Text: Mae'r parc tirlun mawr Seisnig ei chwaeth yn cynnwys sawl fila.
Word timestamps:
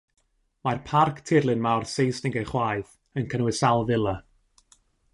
Mae'r 0.67 0.79
parc 0.91 1.21
tirlun 1.31 1.61
mawr 1.67 1.85
Seisnig 1.93 2.39
ei 2.43 2.49
chwaeth 2.55 2.99
yn 3.21 3.31
cynnwys 3.35 3.63
sawl 3.65 3.87
fila. 3.93 4.19